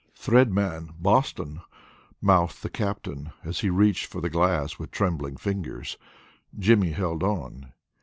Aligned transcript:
"Thread 0.15 0.51
man, 0.51 0.95
Boston," 0.97 1.61
mouthed 2.23 2.63
the 2.63 2.71
Captain, 2.71 3.33
as 3.43 3.59
he 3.59 3.69
reached 3.69 4.07
for 4.07 4.19
the 4.19 4.31
glass 4.31 4.79
with 4.79 4.89
trembling 4.89 5.37
fingers. 5.37 5.95
Jimmy 6.57 6.89
held 6.89 7.21
on. 7.21 7.71